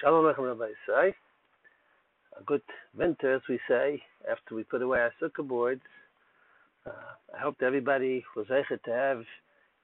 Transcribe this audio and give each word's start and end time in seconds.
Shalom 0.00 0.24
Aleichem 0.24 0.46
Rabbi 0.46 0.70
say. 0.86 1.14
A 2.38 2.42
good 2.44 2.62
winter, 2.96 3.34
as 3.34 3.42
we 3.50 3.60
say, 3.68 4.02
after 4.30 4.54
we 4.54 4.64
put 4.64 4.80
away 4.80 4.98
our 4.98 5.12
sukkah 5.20 5.46
boards. 5.46 5.82
Uh, 6.86 6.92
I 7.36 7.38
hope 7.38 7.56
everybody 7.60 8.24
was 8.34 8.46
able 8.50 8.80
to 8.82 8.90
have 8.90 9.22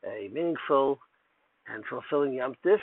a 0.08 0.30
meaningful 0.32 1.00
and 1.68 1.84
fulfilling 1.84 2.32
Yom 2.32 2.54
Tif. 2.64 2.78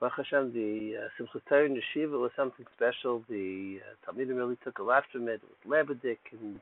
Baruch 0.00 0.14
Hashem, 0.16 0.54
the 0.54 0.94
uh, 0.96 1.08
Simchas 1.22 1.42
Torah 1.46 1.68
Yeshiva 1.68 2.18
was 2.18 2.30
something 2.36 2.64
special. 2.74 3.22
The 3.28 3.80
uh, 3.82 4.10
Talmidim 4.10 4.36
really 4.36 4.56
took 4.64 4.78
a 4.78 4.82
lot 4.82 5.04
from 5.12 5.28
it. 5.28 5.42
It 5.42 5.42
was 5.42 5.86
Lebedik, 5.86 6.20
and 6.40 6.58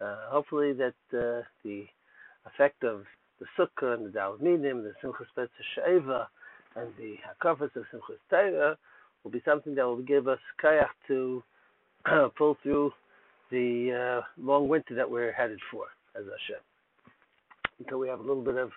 uh, 0.00 0.28
hopefully 0.28 0.72
that 0.72 0.94
uh, 1.16 1.42
the 1.64 1.86
effect 2.46 2.82
of 2.82 3.04
the 3.38 3.46
Sukkah 3.56 3.94
and 3.94 4.06
the 4.06 4.18
Dalmidim, 4.18 4.82
the 4.82 4.92
Simchas 5.00 5.28
Petz 5.36 5.50
Sheva, 5.76 6.26
and 6.80 6.92
the 6.96 7.16
Hakafas 7.26 7.74
of 7.76 7.84
Simchas 7.92 8.18
Torah 8.30 8.76
will 9.22 9.30
be 9.30 9.42
something 9.44 9.74
that 9.74 9.84
will 9.84 10.02
give 10.02 10.28
us 10.28 10.38
kayak 10.62 10.90
to 11.08 11.42
pull 12.38 12.56
through 12.62 12.92
the 13.50 14.20
uh, 14.20 14.26
long 14.40 14.68
winter 14.68 14.94
that 14.94 15.10
we're 15.10 15.32
headed 15.32 15.58
for, 15.70 15.84
as 16.16 16.24
Hashem. 16.24 16.62
Until 17.80 17.98
we 17.98 18.08
have 18.08 18.20
a 18.20 18.22
little 18.22 18.44
bit 18.44 18.56
of 18.56 18.70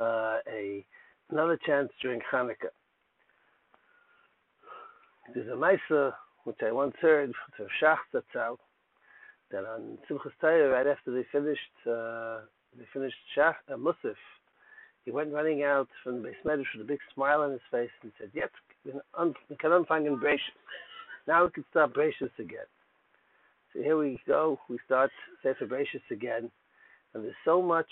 uh, 0.00 0.38
a 0.50 0.84
another 1.30 1.58
chance 1.66 1.90
during 2.00 2.20
Hanukkah. 2.32 2.72
There's 5.34 5.48
a 5.48 5.56
Maisa 5.56 6.12
which 6.44 6.56
I 6.66 6.72
once 6.72 6.94
heard 7.00 7.32
to 7.58 7.66
Shach 7.82 7.98
Zatzal 8.14 8.56
that 9.50 9.64
on 9.64 9.98
Simchas 10.10 10.32
Torah, 10.40 10.70
right 10.70 10.86
after 10.86 11.12
they 11.12 11.26
finished 11.30 11.60
uh, 11.86 12.40
they 12.76 12.84
finished 12.92 13.16
Shach 13.36 13.54
uh, 13.72 13.76
Musaf, 13.76 14.14
he 15.08 15.12
went 15.12 15.32
running 15.32 15.62
out 15.62 15.88
from 16.04 16.16
the 16.16 16.28
base 16.28 16.36
medrash 16.44 16.66
with 16.76 16.82
a 16.82 16.84
big 16.84 16.98
smile 17.14 17.40
on 17.40 17.52
his 17.52 17.62
face 17.70 17.88
and 18.02 18.12
said, 18.18 18.30
"Yes, 18.34 18.50
we 18.84 19.56
can 19.56 19.72
unfind 19.72 20.06
Bereshis. 20.06 20.38
Now 21.26 21.46
we 21.46 21.50
can 21.50 21.64
start 21.70 21.94
Bereshis 21.94 22.38
again." 22.38 22.66
So 23.72 23.80
here 23.80 23.96
we 23.96 24.20
go. 24.26 24.60
We 24.68 24.78
start 24.84 25.10
Sefer 25.42 25.66
Bereshis 25.66 26.02
again, 26.10 26.50
and 27.14 27.24
there's 27.24 27.42
so 27.46 27.62
much 27.62 27.90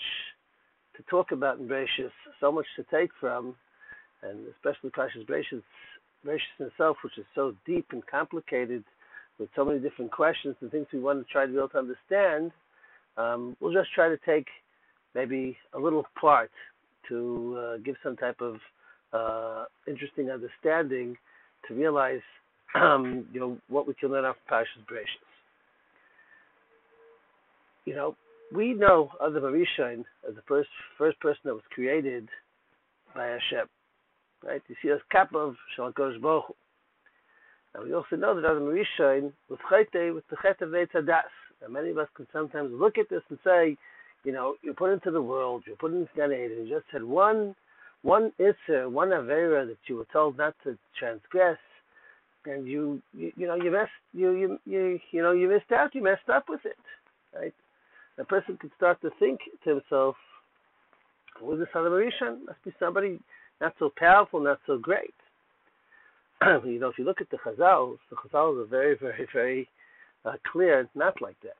to 0.95 1.01
talk 1.09 1.31
about 1.31 1.57
in 1.57 1.67
Bereshis, 1.67 2.11
so 2.39 2.51
much 2.51 2.67
to 2.75 2.83
take 2.83 3.09
from, 3.19 3.55
and 4.21 4.47
especially 4.49 4.91
Parshas 4.91 5.25
Bereshis, 5.25 5.63
Bereshis 6.23 6.67
itself, 6.67 6.97
which 7.03 7.17
is 7.17 7.25
so 7.33 7.55
deep 7.65 7.87
and 7.93 8.05
complicated, 8.05 8.83
with 9.39 9.49
so 9.55 9.65
many 9.65 9.79
different 9.79 10.11
questions 10.11 10.55
and 10.61 10.69
things 10.69 10.85
we 10.93 10.99
want 10.99 11.25
to 11.25 11.33
try 11.33 11.47
to 11.47 11.51
be 11.51 11.57
able 11.57 11.69
to 11.69 11.79
understand. 11.79 12.51
Um, 13.17 13.57
we'll 13.59 13.73
just 13.73 13.91
try 13.93 14.07
to 14.07 14.19
take 14.23 14.47
maybe 15.15 15.57
a 15.73 15.79
little 15.79 16.05
part 16.21 16.51
to 17.09 17.57
uh, 17.59 17.77
give 17.83 17.95
some 18.03 18.15
type 18.15 18.41
of 18.41 18.55
uh, 19.13 19.65
interesting 19.87 20.29
understanding 20.29 21.15
to 21.67 21.73
realize, 21.73 22.21
um, 22.75 23.25
you 23.33 23.39
know, 23.39 23.57
what 23.69 23.87
we 23.87 23.93
can 23.93 24.09
learn 24.09 24.25
off 24.25 24.35
Parshas 24.51 24.85
Bereshis. 24.89 25.05
You 27.85 27.95
know, 27.95 28.15
we 28.53 28.73
know 28.73 29.09
Adam 29.25 29.43
Arishain 29.43 30.03
as 30.27 30.35
the 30.35 30.41
first 30.47 30.69
first 30.97 31.19
person 31.19 31.41
that 31.45 31.53
was 31.53 31.63
created 31.71 32.27
by 33.15 33.27
Hashem, 33.27 33.67
right? 34.45 34.61
You 34.67 34.75
see, 34.81 34.89
as 34.89 34.99
Kapav 35.13 35.55
Shalakos 35.77 36.21
Baruch 36.21 36.55
and 37.77 37.85
we 37.85 37.93
also 37.93 38.15
know 38.15 38.33
that 38.33 38.49
Adam 38.49 38.63
Arishain 38.63 39.31
was 39.49 39.59
chayte 39.71 40.13
with 40.13 40.23
the 40.29 40.37
chet 40.41 40.61
of 40.61 40.69
Eitzadas. 40.69 41.29
And 41.63 41.73
many 41.73 41.89
of 41.89 41.97
us 41.97 42.07
can 42.15 42.27
sometimes 42.33 42.71
look 42.73 42.97
at 42.97 43.09
this 43.09 43.21
and 43.29 43.39
say, 43.43 43.77
you 44.27 44.33
know, 44.33 44.55
you're 44.61 44.73
put 44.73 44.91
into 44.91 45.09
the 45.09 45.21
world, 45.21 45.63
you're 45.65 45.77
put 45.77 45.93
into 45.93 46.09
Gan 46.13 46.33
Eden, 46.33 46.67
you 46.67 46.69
just 46.69 46.85
had 46.91 47.01
one 47.01 47.55
one 48.01 48.33
Isser, 48.41 48.91
one 48.91 49.09
Avera 49.09 49.65
that 49.65 49.77
you 49.87 49.95
were 49.95 50.07
told 50.11 50.37
not 50.37 50.53
to 50.65 50.77
transgress, 50.99 51.57
and 52.45 52.67
you, 52.67 53.01
you, 53.13 53.31
you 53.37 53.47
know, 53.47 53.55
you 53.55 53.71
messed, 53.71 53.89
you, 54.13 54.31
you, 54.31 54.59
you, 54.65 54.99
you 55.11 55.21
know, 55.21 55.31
you 55.31 55.47
missed 55.47 55.71
out, 55.71 55.95
you 55.95 56.03
messed 56.03 56.27
up 56.27 56.45
with 56.49 56.59
it, 56.65 56.77
right? 57.33 57.53
A 58.17 58.25
person 58.25 58.57
could 58.59 58.71
start 58.75 58.99
to 59.01 59.11
think 59.17 59.39
to 59.63 59.69
himself, 59.75 60.15
who 61.39 61.53
is 61.53 61.59
this 61.59 61.69
Adam 61.73 61.93
Rishon? 61.93 62.45
Must 62.47 62.63
be 62.65 62.73
somebody 62.79 63.19
not 63.61 63.75
so 63.79 63.91
powerful, 63.95 64.41
not 64.41 64.59
so 64.67 64.77
great. 64.77 65.15
you 66.65 66.79
know, 66.79 66.89
if 66.89 66.97
you 66.97 67.05
look 67.05 67.21
at 67.21 67.29
the 67.29 67.37
Chazals, 67.37 67.97
the 68.09 68.17
Chazals 68.17 68.61
are 68.61 68.67
very, 68.67 68.97
very, 68.99 69.27
very 69.33 69.69
uh, 70.25 70.33
clear, 70.51 70.89
not 70.95 71.21
like 71.21 71.39
that. 71.43 71.55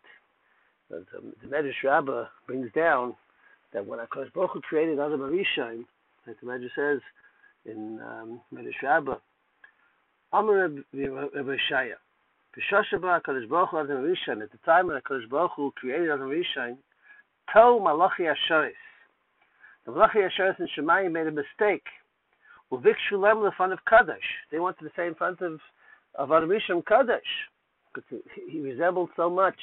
The, 0.89 1.05
the 1.41 1.47
Medrash 1.47 1.83
Rabbah 1.83 2.25
brings 2.45 2.71
down 2.73 3.15
that 3.73 3.85
when 3.85 3.99
Hakadosh 3.99 4.31
Baruch 4.33 4.51
Hu 4.53 4.61
created 4.61 4.99
Adam 4.99 5.19
Arishon, 5.19 5.85
like 6.25 6.39
the 6.39 6.47
Medrash 6.47 6.69
says 6.75 7.01
in 7.65 7.99
um, 8.01 8.41
Medrash 8.53 8.81
Rabbah, 8.81 9.17
Amar 10.33 10.69
Rabbi 10.93 11.57
Shaya, 11.71 11.95
B'shashaba 12.55 13.21
Hakadosh 13.21 13.49
Baruch 13.49 13.69
Hu 13.71 13.79
Adam 13.79 13.97
Arishon, 13.97 14.41
at 14.41 14.51
the 14.51 14.57
time 14.65 14.87
when 14.87 14.99
Hakadosh 15.01 15.29
Baruch 15.29 15.51
Hu 15.55 15.71
created 15.75 16.09
Adam 16.09 16.29
Arishon, 16.29 16.77
To 17.53 17.79
Malachi 17.79 18.23
Asheris. 18.23 18.71
The 19.85 19.91
Malachi 19.91 20.19
Asheris 20.19 20.59
in 20.59 20.67
Shemayim 20.77 21.11
made 21.11 21.27
a 21.27 21.31
mistake. 21.31 21.83
Uvikshu 22.71 23.13
Lem 23.13 23.41
the 23.43 23.51
fun 23.57 23.71
of 23.71 23.79
Kaddish. 23.87 24.17
They 24.51 24.59
wanted 24.59 24.83
to 24.83 24.91
say 24.95 25.07
in 25.07 25.15
front 25.15 25.41
of 25.41 25.59
of 26.15 26.31
Adam 26.31 26.49
Rishon 26.49 26.85
Kaddish 26.85 27.21
because 27.97 28.23
he 28.49 28.59
resembled 28.59 29.09
so 29.15 29.29
much 29.29 29.55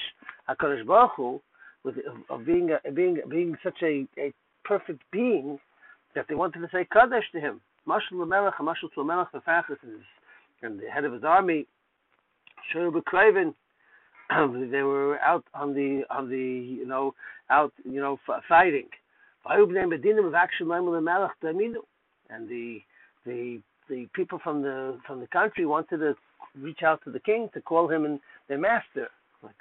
Hakadosh 0.49 0.87
Baruch 0.87 1.13
Hu, 1.17 1.41
with 1.85 1.97
of 2.31 2.45
being 2.45 2.71
a, 2.71 2.91
being 2.91 3.21
being 3.29 3.57
such 3.63 3.83
a, 3.83 4.07
a 4.19 4.33
perfect 4.65 5.03
being 5.13 5.59
that 6.15 6.27
they 6.29 6.35
wanted 6.35 6.61
to 6.61 6.69
say 6.73 6.87
Kaddish 6.93 7.25
to 7.33 7.41
him. 7.41 7.61
Mashal 7.87 8.15
Lamelech, 8.15 8.55
Mashal 8.57 8.89
Tlamelech, 8.97 9.31
the 9.33 9.41
Fachas, 9.41 9.77
and 10.63 10.81
the 10.81 10.89
head 10.91 11.05
of 11.05 11.13
his 11.13 11.25
army, 11.25 11.67
Shur 12.73 12.91
B'Kraven, 12.91 13.55
they 14.71 14.83
were 14.83 15.19
out 15.21 15.45
on 15.55 15.75
the 15.75 16.03
on 16.11 16.31
the 16.31 16.37
you 16.37 16.87
know 16.87 17.15
out 17.51 17.73
you 17.85 18.01
know 18.01 18.19
fighting. 18.49 18.89
And 22.31 22.49
the 22.49 22.81
the 23.27 23.61
the 23.91 24.09
people 24.15 24.39
from 24.43 24.63
the 24.63 24.99
from 25.07 25.21
the 25.21 25.27
country 25.27 25.67
wanted 25.67 25.99
to 25.99 26.15
reach 26.61 26.83
out 26.83 27.03
to 27.05 27.11
the 27.11 27.21
king 27.21 27.49
to 27.55 27.61
call 27.61 27.89
him 27.89 28.05
and 28.05 28.21
their 28.49 28.59
master. 28.59 29.09
Like, 29.43 29.55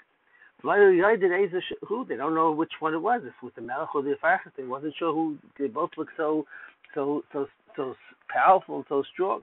who? 1.88 2.06
They 2.06 2.16
don't 2.16 2.36
know 2.36 2.52
which 2.52 2.72
one 2.80 2.94
it 2.94 3.02
was. 3.02 3.22
If 3.26 3.34
with 3.42 3.56
the 3.56 3.62
Melech 3.62 3.96
or 3.96 4.02
the 4.02 4.16
Farchas, 4.24 4.52
they 4.58 4.64
wasn't 4.64 4.94
sure 4.98 5.14
who. 5.14 5.38
They 5.60 5.68
both 5.68 5.92
look 5.98 6.10
so, 6.16 6.46
so, 6.94 7.24
so, 7.34 7.48
so 7.76 7.96
powerful 8.30 8.78
and 8.78 8.86
so 8.88 9.04
strong. 9.14 9.42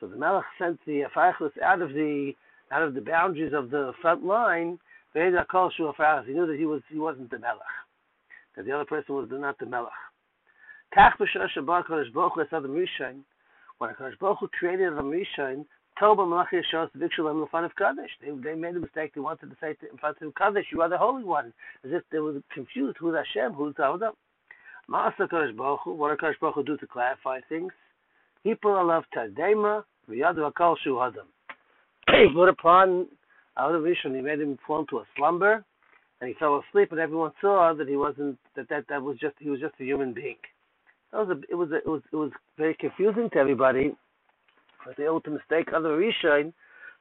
So 0.00 0.08
the 0.08 0.16
Melech 0.16 0.44
sent 0.58 0.78
the 0.86 1.04
Farchas 1.14 1.52
out 1.62 1.82
of 1.82 1.90
the 1.90 2.32
out 2.70 2.82
of 2.82 2.94
the 2.94 3.00
boundaries 3.00 3.52
of 3.54 3.70
the 3.70 3.92
front 4.00 4.24
line. 4.24 4.78
He 5.14 5.20
knew 5.20 5.34
that 5.36 6.56
he 6.58 6.66
was 6.66 6.82
he 6.88 6.98
wasn't 6.98 7.30
the 7.30 7.38
Melech. 7.38 7.62
That 8.56 8.64
the 8.64 8.72
other 8.72 8.84
person 8.84 9.14
was 9.14 9.28
not 9.30 9.58
the 9.58 9.66
Melech. 9.66 9.92
Kach 10.96 11.16
b'shar 11.18 11.48
shabar 11.56 11.84
kodesh 11.86 12.12
baruch 12.12 12.34
hu 12.34 12.44
esad 12.44 12.66
Rishon, 12.66 13.22
when 13.78 13.94
Hakadosh 13.94 14.18
Baruch 14.18 14.38
Hu 14.40 14.48
created 14.48 14.92
Adam 14.92 15.10
Rishon, 15.10 15.64
them 15.98 16.30
Malachi 16.30 16.60
to 16.70 16.88
Vikshul 16.98 17.42
in 17.42 17.48
front 17.48 17.64
of 17.64 17.74
Kaddish. 17.76 18.10
They 18.20 18.30
they 18.30 18.54
made 18.54 18.76
a 18.76 18.80
mistake. 18.80 19.12
They 19.14 19.20
wanted 19.20 19.48
to 19.50 19.56
say 19.58 19.72
to, 19.74 19.90
in 19.90 19.96
front 19.96 20.18
of 20.20 20.34
Kaddish, 20.34 20.66
"You 20.70 20.82
are 20.82 20.90
the 20.90 20.98
Holy 20.98 21.24
One," 21.24 21.54
as 21.84 21.92
if 21.92 22.02
they 22.12 22.18
were 22.18 22.42
confused. 22.52 22.98
Who's 22.98 23.14
Hashem? 23.14 23.54
Who's 23.54 23.74
Adam? 23.78 24.12
Maasa 24.90 25.20
Hakadosh 25.20 25.56
Baruch 25.56 25.80
Hu. 25.84 25.94
What 25.94 26.10
did 26.10 26.18
Hakadosh 26.18 26.40
Baruch 26.40 26.56
Hu 26.56 26.62
do 26.64 26.76
to 26.76 26.86
clarify 26.86 27.40
things? 27.48 27.72
He 28.44 28.54
put 28.54 28.74
a 28.74 29.02
Tadema 29.16 29.84
v'yadu 30.10 30.50
Hakol 30.50 30.76
Shu 30.84 31.00
Adam. 31.00 31.26
He 32.08 32.26
put 32.34 32.50
upon 32.50 33.08
Adam 33.56 33.82
Rishon. 33.82 34.14
He 34.14 34.20
made 34.20 34.40
him 34.40 34.58
fall 34.66 34.80
into 34.80 34.98
a 34.98 35.04
slumber, 35.16 35.64
and 36.20 36.28
he 36.28 36.34
fell 36.34 36.62
asleep, 36.68 36.92
and 36.92 37.00
everyone 37.00 37.32
saw 37.40 37.72
that 37.72 37.88
he 37.88 37.96
wasn't 37.96 38.38
that 38.56 38.68
that 38.68 38.84
that 38.88 39.02
was 39.02 39.18
just 39.18 39.36
he 39.38 39.48
was 39.48 39.60
just 39.60 39.74
a 39.80 39.84
human 39.84 40.12
being. 40.12 40.36
That 41.12 41.26
was 41.26 41.36
a, 41.36 41.52
it 41.52 41.54
was 41.54 41.70
a, 41.72 41.76
it 41.76 41.86
was 41.86 42.02
it 42.12 42.16
was 42.16 42.30
very 42.56 42.74
confusing 42.74 43.28
to 43.32 43.38
everybody. 43.38 43.94
But 44.84 44.96
they 44.96 45.04
able 45.04 45.20
to 45.22 45.30
mistake 45.30 45.68
other 45.74 45.98
Rishon 45.98 46.52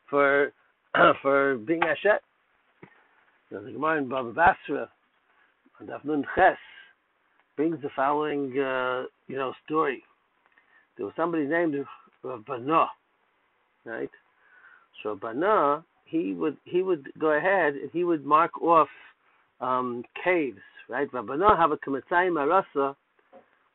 for 0.10 0.52
for 1.22 1.58
being 1.58 1.82
Hashem. 1.82 2.20
You 3.50 3.58
know, 3.58 3.66
the 3.66 3.72
Gemara 3.72 3.98
in 3.98 4.10
Baba 4.10 4.32
Basra 4.32 4.90
on 5.80 5.88
Dafnun 5.88 6.24
Ches 6.36 6.58
brings 7.56 7.82
the 7.82 7.90
following 7.96 8.52
uh, 8.60 9.04
you 9.28 9.38
know 9.38 9.54
story. 9.66 10.04
There 10.98 11.06
was 11.06 11.16
somebody 11.16 11.46
named 11.46 11.76
Rav 12.24 12.46
Bana, 12.46 12.88
right? 13.86 14.10
So 15.04 15.16
Bana, 15.16 15.84
he 16.06 16.34
would 16.34 16.58
he 16.66 16.82
would 16.82 17.10
go 17.18 17.32
ahead 17.32 17.76
and 17.76 17.90
he 17.94 18.04
would 18.04 18.26
mark 18.26 18.62
off 18.62 18.90
um, 19.62 20.04
caves, 20.22 20.60
right? 20.90 21.12
Rav 21.14 21.28
Bana 21.28 21.56
have 21.56 21.72
a 21.72 21.78
kamatzayim 21.78 22.34
arasa 22.34 22.96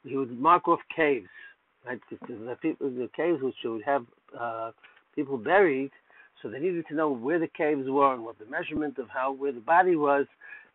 he 0.07 0.17
would 0.17 0.39
mark 0.39 0.69
off 0.69 0.81
caves, 0.95 1.29
right? 1.87 2.01
The, 2.11 2.57
people, 2.61 2.91
the 2.91 3.09
caves 3.17 3.43
which 3.43 3.55
would 3.65 3.83
have 3.85 4.07
uh, 4.39 4.71
people 5.15 5.37
buried, 5.39 5.91
so 6.43 6.49
they 6.49 6.59
needed 6.59 6.85
to 6.89 6.95
know 6.95 7.11
where 7.11 7.39
the 7.39 7.49
caves 7.49 7.89
were 7.89 8.15
and 8.15 8.25
what 8.25 8.39
the 8.39 8.47
measurement 8.47 8.99
of 8.99 9.09
how 9.09 9.33
where 9.33 9.53
the 9.53 9.61
body 9.61 9.97
was, 9.97 10.27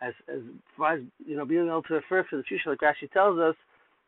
as 0.01 0.13
as 0.27 0.41
far 0.77 0.95
as 0.95 1.01
you 1.25 1.37
know 1.37 1.45
being 1.45 1.67
able 1.67 1.83
to 1.83 1.93
refer 1.95 2.25
for 2.29 2.37
the 2.37 2.43
future, 2.43 2.69
like 2.69 2.79
Rashi 2.79 3.11
tells 3.11 3.39
us, 3.39 3.55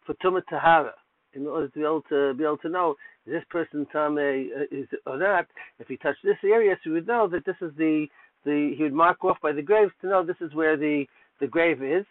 for 0.06 0.16
Tumat 0.16 0.44
Tahara, 0.50 0.94
in 1.34 1.48
order 1.48 1.68
to 1.68 1.74
be 1.74 1.82
able 1.82 2.02
to 2.10 2.34
be 2.34 2.44
able 2.44 2.58
to 2.58 2.70
know 2.70 2.96
is 3.26 3.34
this 3.34 3.44
person 3.50 3.88
tame 3.92 4.18
uh, 4.18 4.66
is 4.72 4.88
or 5.06 5.18
not. 5.18 5.48
If 5.80 5.88
he 5.88 5.98
touched 5.98 6.24
this 6.24 6.38
area, 6.44 6.76
so 6.84 6.90
we 6.90 6.96
would 6.96 7.08
know 7.08 7.28
that 7.28 7.46
this 7.46 7.56
is 7.62 7.72
the 7.78 8.08
the 8.46 8.74
he 8.76 8.84
would 8.84 8.94
mark 8.94 9.24
off 9.24 9.38
by 9.42 9.52
the 9.52 9.62
graves 9.62 9.92
to 10.02 10.08
know 10.08 10.26
this 10.26 10.42
is 10.42 10.54
where 10.54 10.76
the 10.78 11.06
the 11.40 11.48
grave 11.48 11.82
is, 11.82 12.06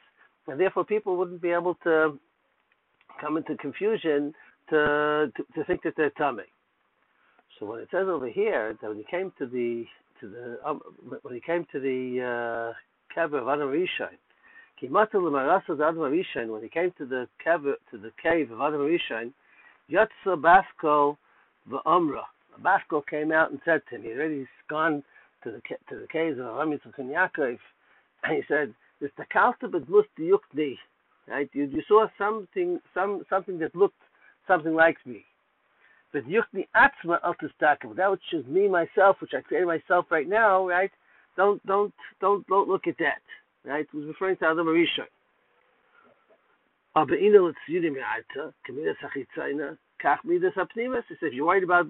and 0.47 0.59
therefore 0.59 0.85
people 0.85 1.17
wouldn't 1.17 1.43
be 1.43 1.51
able 1.51 1.75
to 1.85 2.19
come 3.21 3.37
into 3.37 3.57
confusion 3.57 4.35
to 4.71 5.33
to, 5.37 5.43
to 5.55 5.65
think 5.65 5.83
that 5.83 5.95
they're 5.97 6.11
tummy. 6.11 6.45
So 7.59 7.67
when 7.67 7.81
it 7.81 7.89
says 7.91 8.09
over 8.09 8.29
here 8.29 8.77
that 8.81 8.89
when 8.89 8.99
he 8.99 9.05
came 9.11 9.33
to 9.39 9.47
the 9.47 9.85
to 10.21 10.29
the 10.29 10.59
um, 10.69 10.81
when 11.23 11.35
he 11.35 11.41
came 11.41 11.67
to 11.73 11.81
the 11.81 12.73
uh, 12.73 12.73
cave 13.15 13.35
of 13.35 13.49
Adam 13.49 13.69
Rishon, 13.69 14.17
when 16.49 16.63
he 16.63 16.69
came 16.69 16.93
to 16.99 17.07
the 17.07 17.29
cave 17.43 17.63
to 17.91 17.99
the 17.99 18.11
cave 18.23 18.51
of 18.51 18.61
Adam 18.61 18.81
Rishon, 18.81 19.33
Yatsa 19.91 20.37
Basko 20.37 21.17
v'Amra. 21.71 22.23
Basko 22.63 23.07
came 23.09 23.33
out 23.33 23.51
and 23.51 23.61
said 23.65 23.81
to 23.89 23.97
him, 23.97 24.03
he 24.03 24.11
already 24.11 24.47
gone 24.69 25.03
to 25.45 25.51
the 25.51 25.61
to 25.89 26.01
the 26.01 26.07
caves 26.13 26.39
of 26.39 26.47
Aram 26.47 26.71
Yitzchak 26.71 26.99
and 26.99 27.11
Yaakov, 27.11 27.59
and 28.25 28.37
he 28.37 28.43
said, 28.49 28.75
"This 29.01 29.11
takalta 29.19 29.65
bedlust 29.65 30.09
yukni." 30.19 30.79
Right? 31.29 31.49
You, 31.53 31.65
you 31.65 31.83
saw 31.87 32.07
something 32.19 32.81
some 32.95 33.23
something 33.31 33.59
that 33.61 33.75
looked 33.75 34.01
something 34.49 34.75
like 34.75 34.97
me. 35.07 35.25
But 36.13 36.25
yukni 36.27 36.67
atzma 36.77 37.19
altistakav. 37.23 37.97
That 37.97 38.11
which 38.11 38.21
is 38.33 38.47
me 38.47 38.69
myself, 38.69 39.17
which 39.21 39.33
I 39.37 39.41
created 39.41 39.67
myself 39.67 40.07
right 40.11 40.29
now. 40.29 40.69
Right? 40.69 40.91
Don't 41.37 41.65
don't 41.67 41.95
don't 42.21 42.47
don't 42.49 42.69
look 42.69 42.87
at 42.87 42.99
that. 42.99 43.23
Right? 43.65 43.87
It 43.93 43.97
was 43.97 44.07
referring 44.07 44.37
to 44.39 44.47
Adam 44.47 44.67
Rishon. 44.67 45.07
Aber 46.95 47.17
ina 47.17 47.39
letzidim 47.39 47.97
ya'ata, 47.97 48.53
kamidas 48.69 48.97
hachitzayna, 49.01 49.79
kach 50.05 50.19
midas 50.25 50.53
hapnimas. 50.55 51.03
He 51.09 51.15
said, 51.19 51.29
if 51.29 51.35
you're 51.35 51.47
worried 51.47 51.65
about, 51.65 51.87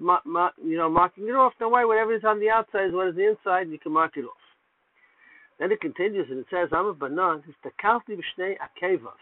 you 0.63 0.77
know, 0.77 0.89
marking 0.89 1.27
it 1.27 1.35
off, 1.35 1.53
don't 1.59 1.73
worry, 1.73 1.85
whatever 1.85 2.13
is 2.13 2.23
on 2.23 2.39
the 2.39 2.49
outside 2.49 2.87
is 2.87 2.93
what 2.93 3.09
is 3.09 3.15
the 3.15 3.29
inside, 3.29 3.69
you 3.69 3.79
can 3.79 3.91
mark 3.91 4.15
it 4.15 4.23
off. 4.23 4.42
Then 5.59 5.71
it 5.71 5.81
continues 5.81 6.27
and 6.29 6.39
it 6.39 6.45
says, 6.49 6.69
Amar 6.71 6.93
Banan, 6.93 7.43
is 7.47 7.55
takalti 7.63 8.17
b'shnei 8.17 8.55
akevav. 8.57 9.13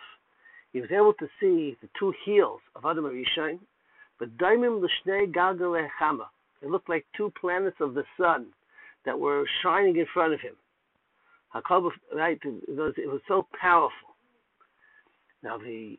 He 0.74 0.82
was 0.82 0.92
able 0.92 1.14
to 1.14 1.28
see 1.40 1.78
the 1.82 1.90
two 2.00 2.14
heels 2.26 2.62
of 2.76 2.86
Adam 2.86 3.06
Arishain, 3.06 3.60
but 4.20 4.38
daimim 4.38 4.82
l'shnei 4.82 5.32
galgal 5.32 5.88
chama. 6.00 6.26
It 6.62 6.70
looked 6.70 6.90
like 6.90 7.06
two 7.16 7.32
planets 7.40 7.78
of 7.80 7.94
the 7.94 8.04
sun 8.20 8.48
that 9.06 9.20
were 9.20 9.46
shining 9.62 9.98
in 9.98 10.06
front 10.14 10.34
of 10.34 10.40
him. 10.40 10.56
Right, 11.54 12.40
it 12.44 12.78
was, 12.78 12.94
it 12.98 13.10
was 13.10 13.22
so 13.28 13.46
powerful. 13.60 14.16
Now 15.44 15.58
the 15.58 15.98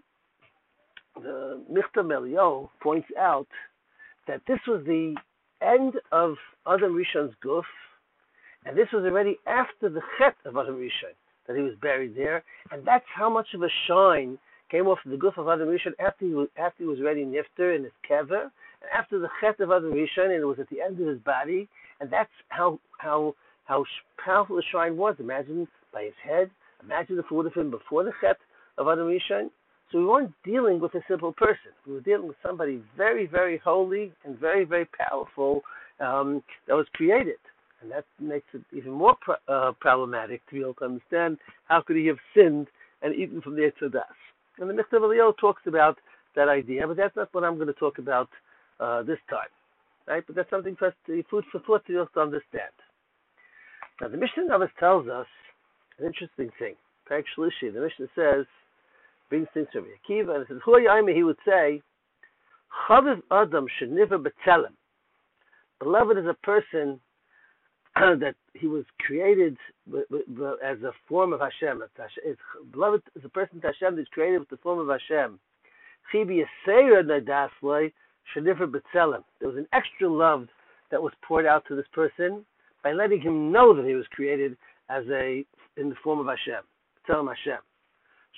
the 1.16 1.62
Michtav 1.70 2.06
MeEliyahu 2.06 2.70
points 2.82 3.08
out 3.18 3.48
that 4.26 4.40
this 4.48 4.60
was 4.66 4.82
the 4.86 5.14
end 5.60 5.94
of 6.10 6.36
Adam 6.66 6.94
Rishon's 6.94 7.34
guf, 7.44 7.64
and 8.64 8.76
this 8.76 8.88
was 8.92 9.04
already 9.04 9.38
after 9.46 9.88
the 9.88 10.02
chet 10.18 10.36
of 10.44 10.56
Adam 10.56 10.76
Rishon 10.76 11.14
that 11.46 11.56
he 11.56 11.62
was 11.62 11.74
buried 11.82 12.14
there, 12.16 12.44
and 12.70 12.84
that's 12.86 13.04
how 13.14 13.28
much 13.28 13.48
of 13.54 13.62
a 13.62 13.68
shine 13.88 14.38
came 14.70 14.86
off 14.86 14.98
the 15.04 15.16
guf 15.16 15.36
of 15.36 15.48
Adam 15.48 15.68
Rishon 15.68 15.92
after 15.98 16.24
he 16.26 16.34
was 16.34 16.48
after 16.56 16.84
he 16.84 16.88
was 16.88 17.00
ready 17.00 17.24
nifter 17.24 17.76
in 17.76 17.84
his 17.84 17.92
kever, 18.08 18.44
and 18.44 18.90
after 18.96 19.18
the 19.18 19.28
chet 19.40 19.60
of 19.60 19.70
Adam 19.70 19.92
Rishon, 19.92 20.26
and 20.26 20.42
it 20.42 20.44
was 20.44 20.58
at 20.60 20.68
the 20.70 20.80
end 20.80 21.00
of 21.00 21.06
his 21.06 21.18
body, 21.20 21.68
and 22.00 22.10
that's 22.10 22.30
how 22.48 22.78
how 22.98 23.34
how 23.64 23.84
powerful 24.24 24.56
the 24.56 24.62
shine 24.72 24.96
was. 24.96 25.16
Imagine 25.18 25.66
by 25.92 26.04
his 26.04 26.14
head. 26.22 26.50
Imagine 26.82 27.18
if 27.18 27.26
it 27.26 27.32
would 27.32 27.46
have 27.46 27.54
been 27.54 27.70
before 27.70 28.04
the 28.04 28.12
chet 28.20 28.38
of 28.78 28.88
Adam 28.88 29.06
Rishon. 29.06 29.50
So 29.90 29.98
we 29.98 30.06
weren't 30.06 30.32
dealing 30.42 30.80
with 30.80 30.94
a 30.94 31.02
simple 31.06 31.32
person. 31.32 31.70
We 31.86 31.92
were 31.92 32.00
dealing 32.00 32.26
with 32.26 32.38
somebody 32.44 32.82
very, 32.96 33.26
very 33.26 33.58
holy 33.58 34.10
and 34.24 34.38
very, 34.38 34.64
very 34.64 34.86
powerful 34.86 35.60
um, 36.00 36.42
that 36.66 36.74
was 36.74 36.86
created. 36.94 37.36
And 37.82 37.90
that 37.90 38.04
makes 38.20 38.46
it 38.54 38.62
even 38.72 38.92
more 38.92 39.16
uh, 39.48 39.72
problematic 39.80 40.46
to 40.46 40.54
be 40.54 40.60
able 40.60 40.74
to 40.74 40.84
understand 40.84 41.38
how 41.64 41.82
could 41.82 41.96
he 41.96 42.06
have 42.06 42.18
sinned 42.34 42.68
and 43.02 43.14
eaten 43.14 43.40
from 43.42 43.56
the 43.56 43.62
Etzadas. 43.62 44.04
And 44.58 44.70
the 44.70 44.74
Michtav 44.74 45.00
MeEliyahu 45.00 45.36
talks 45.38 45.62
about 45.66 45.98
that 46.36 46.48
idea, 46.48 46.86
but 46.86 46.96
that's 46.96 47.16
not 47.16 47.28
what 47.32 47.44
I'm 47.44 47.56
going 47.56 47.66
to 47.66 47.72
talk 47.74 47.98
about 47.98 48.28
uh, 48.78 49.02
this 49.02 49.18
time. 49.28 49.48
Right? 50.06 50.22
But 50.26 50.36
that's 50.36 50.50
something 50.50 50.76
for 50.76 50.88
us 50.88 50.94
to, 51.06 51.22
food 51.30 51.44
for 51.50 51.60
thought 51.60 51.86
to 51.86 52.06
to 52.14 52.20
understand. 52.20 52.72
Now 54.00 54.08
the 54.08 54.16
Mishnah 54.16 54.46
Navas 54.46 54.70
tells 54.78 55.08
us 55.08 55.26
an 55.98 56.06
interesting 56.06 56.50
thing. 56.58 56.74
Shlishi, 57.10 57.72
the 57.72 57.80
Mishnah 57.80 58.06
says 58.14 58.46
brings 59.28 59.48
things 59.52 59.66
from 59.72 59.84
Akiva, 59.84 60.34
and 60.34 60.42
it 60.42 60.48
says, 60.48 60.58
Hu 60.64 60.78
he 61.14 61.22
would 61.22 61.36
say, 61.46 61.82
Chaviv 62.88 63.20
Adam 63.30 63.66
should 63.78 63.90
never 63.90 64.18
betzelem. 64.18 64.72
Beloved 65.78 66.16
is 66.16 66.26
a 66.26 66.34
person 66.34 67.00
that 67.96 68.34
he 68.54 68.66
was 68.66 68.84
created 69.00 69.56
as 70.64 70.78
a 70.82 70.92
form 71.08 71.32
of 71.32 71.40
Hashem. 71.40 71.82
It's, 72.24 72.40
beloved 72.72 73.02
is 73.16 73.24
a 73.24 73.28
person 73.28 73.60
that 73.62 73.74
Hashem 73.78 73.98
is 73.98 74.06
created 74.12 74.38
with 74.40 74.48
the 74.48 74.56
form 74.58 74.78
of 74.78 74.88
Hashem. 74.88 75.38
There 76.12 76.24
was 79.48 79.56
an 79.56 79.66
extra 79.72 80.08
love 80.08 80.48
that 80.90 81.02
was 81.02 81.12
poured 81.26 81.46
out 81.46 81.64
to 81.68 81.76
this 81.76 81.86
person 81.92 82.44
by 82.82 82.92
letting 82.92 83.20
him 83.20 83.52
know 83.52 83.74
that 83.74 83.86
he 83.86 83.94
was 83.94 84.06
created 84.10 84.56
as 84.88 85.04
a 85.10 85.44
in 85.76 85.88
the 85.88 85.94
form 86.02 86.18
of 86.18 86.26
Hashem. 86.26 86.62
Betzelem 87.08 87.28
Hashem. 87.28 87.58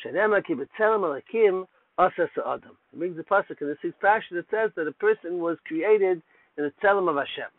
Shenema 0.04 0.44
ki 0.44 0.54
b'tzelem 0.54 1.00
alakim 1.00 1.66
asa 1.98 2.28
adam. 2.46 2.76
It 2.92 2.98
brings 2.98 3.16
the 3.16 3.22
pasuk 3.22 3.60
in 3.60 3.68
the 3.68 3.76
sixth 3.82 4.00
parsha 4.02 4.30
that 4.32 4.46
says 4.50 4.70
that 4.76 4.86
a 4.86 4.92
person 4.92 5.38
was 5.38 5.58
created 5.66 6.22
in 6.56 6.64
the 6.64 6.72
tzelem 6.82 7.08
of 7.08 7.16
Hashem. 7.16 7.50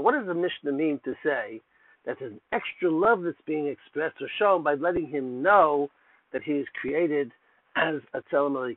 What 0.00 0.14
does 0.14 0.26
the 0.26 0.34
Mishnah 0.34 0.72
mean 0.72 1.00
to 1.04 1.14
say 1.24 1.60
that 2.06 2.16
there's 2.18 2.32
an 2.32 2.40
extra 2.52 2.90
love 2.90 3.22
that's 3.22 3.36
being 3.46 3.66
expressed 3.66 4.16
or 4.20 4.28
shown 4.38 4.62
by 4.62 4.74
letting 4.74 5.06
him 5.08 5.42
know 5.42 5.88
that 6.32 6.42
he 6.42 6.52
is 6.52 6.66
created 6.80 7.32
as 7.76 7.96
a 8.14 8.22
tzelem? 8.32 8.76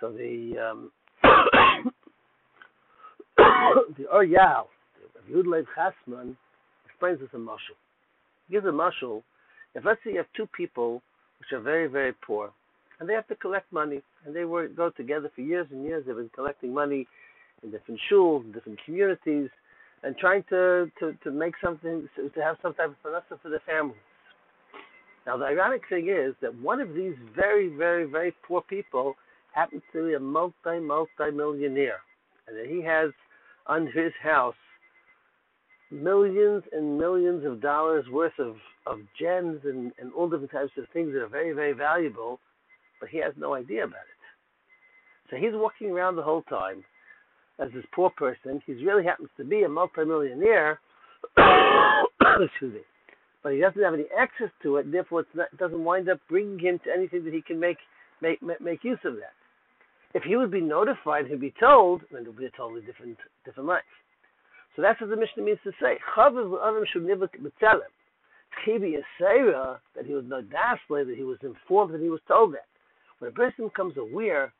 So 0.00 0.12
the 0.12 0.58
um, 0.58 0.90
the 3.36 4.06
Ohr 4.10 4.24
Yahel, 4.24 4.68
the 5.14 5.32
Yudlev 5.32 5.66
Chasman, 5.74 6.36
explains 6.86 7.20
this 7.20 7.28
in 7.34 7.40
Mashal. 7.40 7.76
He 8.48 8.54
gives 8.54 8.66
a 8.66 8.70
Mashal 8.70 9.22
if 9.74 9.84
let's 9.84 10.00
say 10.04 10.10
you 10.10 10.18
have 10.18 10.26
two 10.36 10.48
people 10.56 11.02
which 11.38 11.52
are 11.52 11.60
very, 11.60 11.86
very 11.86 12.12
poor, 12.26 12.50
and 12.98 13.08
they 13.08 13.14
have 13.14 13.28
to 13.28 13.36
collect 13.36 13.72
money, 13.72 14.02
and 14.24 14.34
they 14.34 14.44
work, 14.44 14.76
go 14.76 14.90
together 14.90 15.30
for 15.34 15.40
years 15.40 15.66
and 15.70 15.84
years, 15.84 16.04
they've 16.06 16.16
been 16.16 16.30
collecting 16.34 16.74
money 16.74 17.06
in 17.62 17.70
different 17.70 18.00
shuls, 18.10 18.44
in 18.44 18.52
different 18.52 18.78
communities, 18.84 19.48
and 20.02 20.16
trying 20.16 20.42
to, 20.48 20.90
to, 20.98 21.12
to 21.22 21.30
make 21.30 21.54
something, 21.62 22.08
to 22.16 22.40
have 22.42 22.56
some 22.62 22.74
type 22.74 22.90
of 22.90 22.96
finances 23.02 23.38
for 23.42 23.50
their 23.50 23.62
families. 23.66 24.00
Now, 25.26 25.36
the 25.36 25.44
ironic 25.44 25.82
thing 25.88 26.08
is 26.08 26.34
that 26.40 26.54
one 26.54 26.80
of 26.80 26.94
these 26.94 27.14
very, 27.36 27.68
very, 27.68 28.04
very 28.04 28.34
poor 28.46 28.62
people 28.62 29.14
happens 29.54 29.82
to 29.92 30.08
be 30.08 30.14
a 30.14 30.20
multi, 30.20 30.80
multi 30.80 31.30
millionaire, 31.32 32.00
and 32.48 32.56
that 32.56 32.66
he 32.66 32.82
has 32.82 33.10
under 33.66 33.90
his 33.90 34.12
house 34.22 34.54
millions 35.90 36.62
and 36.72 36.96
millions 36.98 37.44
of 37.44 37.60
dollars 37.60 38.04
worth 38.10 38.38
of, 38.38 38.56
of 38.86 39.00
gems 39.18 39.60
and, 39.64 39.92
and 39.98 40.12
all 40.16 40.28
different 40.28 40.52
types 40.52 40.70
of 40.78 40.84
things 40.92 41.12
that 41.12 41.20
are 41.20 41.28
very, 41.28 41.52
very 41.52 41.72
valuable, 41.72 42.38
but 43.00 43.08
he 43.08 43.18
has 43.18 43.32
no 43.36 43.54
idea 43.54 43.84
about 43.84 43.96
it. 43.96 45.30
So 45.30 45.36
he's 45.36 45.52
walking 45.52 45.90
around 45.90 46.16
the 46.16 46.22
whole 46.22 46.42
time 46.42 46.84
as 47.60 47.70
this 47.74 47.84
poor 47.94 48.10
person. 48.10 48.62
He 48.66 48.72
really 48.84 49.04
happens 49.04 49.28
to 49.36 49.44
be 49.44 49.62
a 49.62 49.68
multimillionaire, 49.68 50.80
excuse 51.38 52.74
me, 52.74 52.80
but 53.42 53.52
he 53.52 53.60
doesn't 53.60 53.82
have 53.82 53.94
any 53.94 54.06
access 54.18 54.50
to 54.62 54.76
it, 54.76 54.90
therefore 54.90 55.24
not, 55.34 55.48
it 55.52 55.58
doesn't 55.58 55.84
wind 55.84 56.08
up 56.08 56.18
bringing 56.28 56.58
him 56.58 56.80
to 56.84 56.92
anything 56.92 57.24
that 57.24 57.34
he 57.34 57.42
can 57.42 57.60
make, 57.60 57.78
make, 58.20 58.40
make 58.60 58.84
use 58.84 58.98
of 59.04 59.14
that. 59.14 59.34
If 60.12 60.24
he 60.24 60.36
would 60.36 60.50
be 60.50 60.60
notified, 60.60 61.26
he'd 61.26 61.40
be 61.40 61.54
told, 61.60 62.02
then 62.10 62.22
it 62.22 62.26
would 62.26 62.38
be 62.38 62.46
a 62.46 62.50
totally 62.56 62.82
different, 62.82 63.16
different 63.44 63.68
life. 63.68 63.82
So 64.74 64.82
that's 64.82 65.00
what 65.00 65.10
the 65.10 65.16
Mishnah 65.16 65.42
means 65.42 65.58
to 65.64 65.72
say. 65.80 65.98
Chaviv 66.16 66.56
Adam 66.66 66.84
should 66.92 67.06
never 67.06 67.28
betzelem. 67.28 67.90
Chibi 68.66 68.94
Yisera, 68.96 69.78
that 69.94 70.06
he 70.06 70.14
was 70.14 70.24
not 70.26 70.44
dasle, 70.44 71.06
that 71.06 71.14
he 71.16 71.22
was 71.22 71.38
informed, 71.42 71.94
that 71.94 72.00
he 72.00 72.08
was 72.08 72.20
told 72.26 72.54
that. 72.54 72.66
When 73.18 73.30
a 73.30 73.34
person 73.34 73.66
becomes 73.66 73.96
aware, 73.96 74.52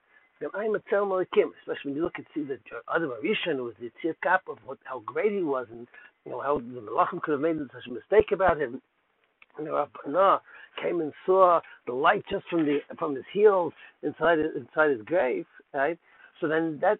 I'm 0.54 0.74
a 0.74 0.78
Malakim, 0.78 1.50
especially 1.60 1.90
when 1.90 1.96
you 1.96 2.02
look 2.02 2.16
and 2.16 2.26
see 2.34 2.42
that 2.44 2.60
Adam 2.94 3.10
Arishan 3.10 3.62
was 3.62 3.74
the 3.78 3.90
Tzir 4.02 4.14
Kap 4.22 4.42
of 4.48 4.58
what, 4.64 4.78
how 4.84 5.00
great 5.00 5.32
he 5.32 5.42
was 5.42 5.66
and 5.70 5.86
you 6.24 6.32
know 6.32 6.40
how 6.40 6.58
the 6.58 6.80
Malachim 6.80 7.20
could 7.20 7.32
have 7.32 7.40
made 7.40 7.58
such 7.72 7.86
a 7.88 7.92
mistake 7.92 8.32
about 8.32 8.60
him. 8.60 8.80
And 9.58 9.66
the 9.66 9.70
Rabbana 9.70 10.40
came 10.82 11.00
and 11.00 11.12
saw 11.26 11.60
the 11.86 11.92
light 11.92 12.24
just 12.30 12.46
from 12.48 12.64
the 12.64 12.78
from 12.98 13.14
his 13.14 13.24
heels 13.32 13.72
inside 14.02 14.38
inside 14.38 14.90
his 14.90 15.02
grave, 15.04 15.46
right? 15.74 15.98
So 16.40 16.48
then 16.48 16.78
that 16.80 16.98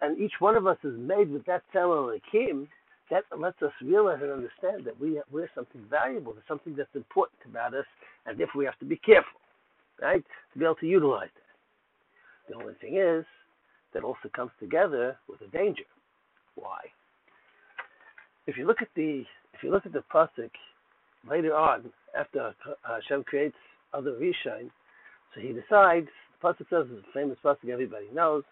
and 0.00 0.18
each 0.18 0.34
one 0.38 0.56
of 0.56 0.66
us 0.66 0.78
is 0.84 0.94
made 0.98 1.30
with 1.30 1.44
that 1.46 1.62
Tzemel 1.74 2.18
Elikim, 2.20 2.68
that 3.10 3.24
lets 3.36 3.60
us 3.62 3.72
realize 3.82 4.18
and 4.22 4.30
understand 4.30 4.84
that 4.84 5.00
we 5.00 5.20
we're 5.32 5.50
something 5.54 5.82
valuable, 5.90 6.32
there's 6.34 6.44
something 6.48 6.74
that's 6.76 6.94
important 6.94 7.40
about 7.48 7.74
us, 7.74 7.86
and 8.26 8.38
therefore 8.38 8.60
we 8.60 8.64
have 8.64 8.78
to 8.78 8.84
be 8.84 8.96
careful, 8.96 9.40
right, 10.00 10.24
to 10.52 10.58
be 10.58 10.64
able 10.64 10.74
to 10.76 10.86
utilize 10.86 11.30
that. 11.34 11.45
The 12.48 12.54
only 12.54 12.74
thing 12.80 12.96
is 12.96 13.24
that 13.92 14.04
also 14.04 14.28
comes 14.34 14.50
together 14.60 15.16
with 15.28 15.40
a 15.40 15.48
danger. 15.56 15.84
Why? 16.54 16.80
If 18.46 18.56
you 18.56 18.66
look 18.66 18.82
at 18.82 18.88
the 18.94 19.24
if 19.54 19.62
you 19.62 19.70
look 19.70 19.86
at 19.86 19.92
the 19.92 20.04
pasuk 20.12 20.50
later 21.28 21.54
on, 21.54 21.90
after 22.16 22.54
Hashem 22.86 23.24
creates 23.24 23.56
other 23.94 24.12
Rishon, 24.12 24.70
so 25.34 25.40
he 25.40 25.48
decides. 25.48 26.08
The 26.40 26.48
pasuk 26.48 26.68
says 26.68 26.86
it's 26.90 27.06
a 27.08 27.12
famous 27.12 27.38
pasuk 27.42 27.68
everybody 27.70 28.06
knows. 28.12 28.44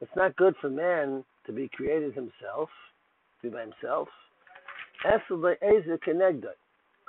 It's 0.00 0.16
not 0.16 0.36
good 0.36 0.54
for 0.60 0.70
man 0.70 1.24
to 1.46 1.52
be 1.52 1.68
created 1.68 2.14
himself, 2.14 2.70
to 3.42 3.42
be 3.42 3.48
by 3.50 3.62
himself. 3.62 4.08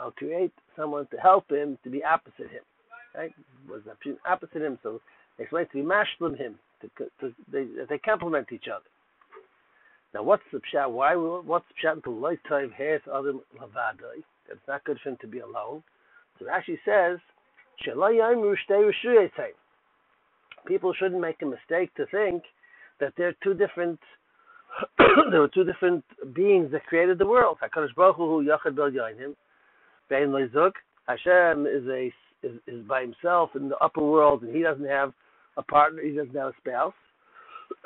I'll 0.02 0.12
create 0.12 0.54
someone 0.76 1.08
to 1.12 1.18
help 1.18 1.50
him 1.52 1.78
to 1.84 1.90
be 1.90 2.04
opposite 2.04 2.50
him. 2.50 2.64
Right? 3.16 3.34
Was 3.70 3.82
opposite 4.26 4.62
him, 4.62 4.80
so 4.82 5.00
they 5.38 5.44
explain 5.44 5.68
to 5.68 5.74
be 5.74 5.82
mashlim 5.82 6.38
him. 6.38 6.56
To, 6.82 7.06
to, 7.20 7.34
they, 7.52 7.68
they 7.88 8.00
complement 8.00 8.48
each 8.52 8.66
other. 8.74 8.86
Now, 10.14 10.24
what's 10.24 10.44
the 10.52 10.60
pshat? 10.60 10.90
Why? 10.90 11.16
What's 11.16 11.66
the 11.70 11.88
pshat 11.88 12.02
loy 12.08 12.38
tov 12.50 12.72
hayas 12.80 13.02
adam 13.08 13.42
lavadai? 13.60 14.24
It's 14.50 14.68
not 14.68 14.84
good 14.84 14.98
for 15.04 15.10
him 15.10 15.18
to 15.22 15.28
be 15.28 15.40
alone. 15.40 15.84
So 16.40 16.46
Rashi 16.46 16.78
says, 16.84 17.20
People 20.68 20.94
shouldn't 20.94 21.22
make 21.22 21.42
a 21.42 21.46
mistake 21.46 21.94
to 21.96 22.06
think 22.08 22.44
that 23.00 23.14
there 23.18 23.30
are 23.30 23.36
two 23.44 23.54
different 23.54 24.00
there 25.32 25.42
were 25.42 25.48
two 25.48 25.64
different 25.64 26.04
beings 26.34 26.72
that 26.72 26.86
created 26.86 27.18
the 27.18 27.26
world. 27.26 27.58
Hakadosh 27.62 27.94
Baruch 27.96 28.16
Hu 28.16 28.44
Yachad 28.44 28.76
Bel 28.76 28.92
Bein 30.12 30.28
Leizuk. 30.28 30.74
Hashem 31.08 31.66
is 31.66 31.88
a 31.88 32.12
is, 32.44 32.60
is 32.68 32.86
by 32.86 33.02
himself 33.02 33.52
in 33.56 33.70
the 33.70 33.78
upper 33.78 34.02
world, 34.02 34.44
and 34.44 34.54
he 34.54 34.62
doesn't 34.62 34.86
have 34.86 35.14
a 35.58 35.64
partner. 35.64 36.02
He 36.02 36.12
doesn't 36.12 36.36
have 36.36 36.50
a 36.50 36.54
spouse. 36.60 36.94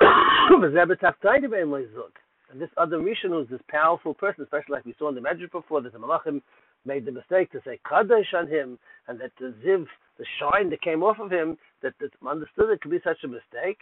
and 2.50 2.60
this 2.60 2.70
other 2.76 2.98
Rishon 2.98 3.30
who's 3.30 3.48
this 3.48 3.60
powerful 3.68 4.14
person, 4.14 4.42
especially 4.42 4.72
like 4.72 4.84
we 4.84 4.94
saw 4.98 5.08
in 5.08 5.14
the 5.14 5.20
Medrash 5.20 5.52
before, 5.52 5.80
that 5.82 5.92
the 5.92 5.98
Malachim 5.98 6.42
made 6.84 7.04
the 7.04 7.12
mistake 7.12 7.50
to 7.52 7.60
say 7.64 7.78
Kaddish 7.88 8.34
on 8.34 8.48
him, 8.48 8.78
and 9.08 9.20
that 9.20 9.32
the 9.38 9.54
Ziv, 9.64 9.86
the 10.18 10.26
shine 10.40 10.70
that 10.70 10.82
came 10.82 11.02
off 11.02 11.18
of 11.20 11.30
him, 11.30 11.56
that, 11.82 11.94
that 12.00 12.10
understood 12.26 12.70
it 12.70 12.80
could 12.80 12.90
be 12.90 13.00
such 13.04 13.18
a 13.24 13.28
mistake. 13.28 13.78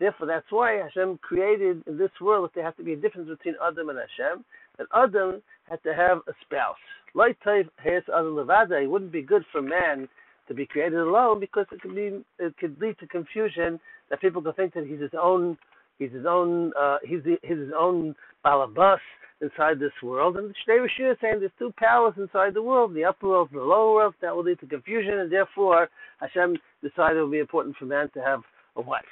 Therefore, 0.00 0.26
that's 0.26 0.50
why 0.50 0.72
Hashem 0.82 1.18
created 1.22 1.82
in 1.86 1.96
this 1.98 2.10
world 2.20 2.44
that 2.44 2.54
there 2.54 2.64
has 2.64 2.74
to 2.76 2.82
be 2.82 2.94
a 2.94 2.96
difference 2.96 3.28
between 3.28 3.54
Adam 3.64 3.88
and 3.88 3.98
Hashem, 3.98 4.44
that 4.78 4.86
Adam 4.94 5.42
had 5.68 5.82
to 5.82 5.94
have 5.94 6.18
a 6.28 6.32
spouse. 6.44 6.76
Like 7.14 7.36
it 7.46 8.90
wouldn't 8.90 9.12
be 9.12 9.22
good 9.22 9.44
for 9.52 9.62
man 9.62 10.08
to 10.48 10.54
be 10.54 10.66
created 10.66 10.98
alone 10.98 11.40
because 11.40 11.66
it 11.72 11.80
could 11.80 11.94
be 11.94 12.22
it 12.38 12.56
could 12.58 12.80
lead 12.80 12.98
to 12.98 13.06
confusion 13.06 13.80
that 14.10 14.20
people 14.20 14.42
could 14.42 14.56
think 14.56 14.74
that 14.74 14.86
he's 14.86 15.00
his 15.00 15.14
own 15.20 15.56
he's 15.98 16.12
his 16.12 16.26
own 16.26 16.72
uh, 16.78 16.98
he's, 17.04 17.22
the, 17.24 17.36
he's 17.42 17.58
his 17.58 17.72
own 17.78 18.14
balabas 18.44 18.98
inside 19.40 19.78
this 19.78 19.92
world. 20.02 20.36
And 20.36 20.54
Shnei 20.66 20.84
Rishir 20.84 21.12
is 21.12 21.18
saying 21.20 21.36
there's 21.40 21.52
two 21.58 21.72
powers 21.76 22.14
inside 22.16 22.54
the 22.54 22.62
world, 22.62 22.94
the 22.94 23.04
upper 23.04 23.28
world 23.28 23.48
and 23.52 23.60
the 23.60 23.64
lower 23.64 23.94
world. 23.94 24.14
That 24.20 24.34
will 24.34 24.44
lead 24.44 24.60
to 24.60 24.66
confusion, 24.66 25.18
and 25.18 25.30
therefore 25.30 25.88
Hashem 26.20 26.56
decided 26.82 27.18
it 27.18 27.22
would 27.22 27.32
be 27.32 27.38
important 27.38 27.76
for 27.76 27.86
man 27.86 28.10
to 28.14 28.20
have 28.20 28.40
a 28.76 28.80
wife. 28.80 29.04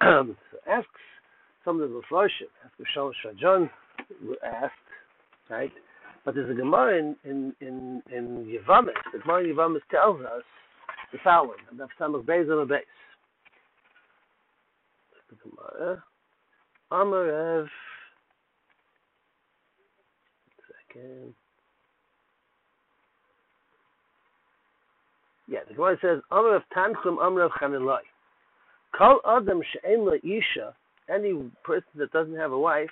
so 0.02 0.34
asks 0.68 0.88
some 1.64 1.80
of 1.80 1.88
the 1.88 2.00
Mephoshim, 2.00 2.48
asks 2.64 2.90
Shlomo 2.96 3.12
Shajon 3.24 3.70
asked, 4.44 4.74
right? 5.48 5.72
But 6.24 6.34
there's 6.34 6.50
a 6.50 6.54
Gemara 6.54 6.98
in 6.98 7.16
in 7.24 7.54
in, 7.60 8.02
in 8.14 8.44
Yevamis. 8.46 8.92
The 9.12 9.20
Gemara 9.20 9.44
in 9.44 9.56
Yevamis 9.56 9.80
tells 9.90 10.20
us 10.20 10.42
the 11.12 11.18
following: 11.24 11.58
"Abdav 11.74 11.88
Samach 11.98 12.24
Beis 12.24 12.50
on 12.50 12.58
the 12.58 12.66
base." 12.66 12.84
The 15.30 15.36
Gemara, 15.48 16.02
Amar 16.90 17.68
Second. 20.88 21.34
Yeah, 25.48 25.60
the 25.68 25.74
Gemara 25.74 25.98
says, 26.00 26.20
of 26.30 26.62
Tanchum, 26.76 27.18
Amr 27.18 27.42
of 27.42 27.50
Chanelai. 27.60 27.98
Kol 28.96 29.20
Adam 29.26 29.60
she'en 29.72 30.08
isha, 30.22 30.74
any 31.12 31.32
person 31.64 31.88
that 31.96 32.12
doesn't 32.12 32.36
have 32.36 32.52
a 32.52 32.58
wife, 32.58 32.90